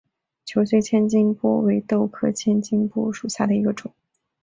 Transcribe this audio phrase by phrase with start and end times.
[0.45, 3.93] 球穗千斤拔为豆科千斤拔属下的一个种。